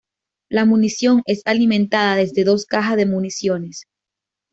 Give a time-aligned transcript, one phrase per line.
[0.49, 3.85] La munición es alimentada desde dos cajas de municiones.